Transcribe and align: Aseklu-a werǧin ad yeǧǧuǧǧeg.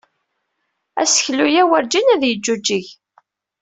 Aseklu-a 1.01 1.63
werǧin 1.69 2.07
ad 2.15 2.23
yeǧǧuǧǧeg. 2.25 2.85